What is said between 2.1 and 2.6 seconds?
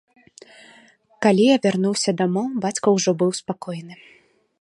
дамоў,